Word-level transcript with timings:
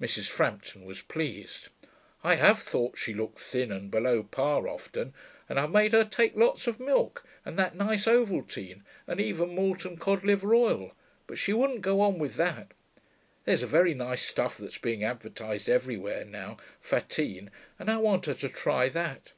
Mrs. 0.00 0.26
Frampton 0.30 0.86
was 0.86 1.02
pleased. 1.02 1.68
'I 2.24 2.36
have 2.36 2.60
thought 2.60 2.96
she 2.96 3.12
looked 3.12 3.38
thin 3.38 3.70
and 3.70 3.90
below 3.90 4.22
par 4.22 4.66
often, 4.66 5.12
and 5.50 5.60
I've 5.60 5.70
made 5.70 5.92
her 5.92 6.02
take 6.02 6.34
lots 6.34 6.66
of 6.66 6.80
milk, 6.80 7.26
and 7.44 7.58
that 7.58 7.76
nice 7.76 8.06
ovaltine, 8.06 8.84
and 9.06 9.20
even 9.20 9.54
malt 9.54 9.84
and 9.84 10.00
cod 10.00 10.24
liver 10.24 10.54
oil, 10.54 10.92
but 11.26 11.36
she 11.36 11.52
wouldn't 11.52 11.82
go 11.82 12.00
on 12.00 12.18
with 12.18 12.36
that. 12.36 12.72
There's 13.44 13.62
a 13.62 13.66
very 13.66 13.92
nice 13.92 14.22
stuff 14.26 14.56
that's 14.56 14.78
being 14.78 15.04
advertised 15.04 15.68
everywhere 15.68 16.24
now 16.24 16.56
Fattine 16.80 17.50
and 17.78 17.90
I 17.90 17.98
want 17.98 18.24
her 18.24 18.32
to 18.32 18.48
try 18.48 18.88
that.' 18.88 19.32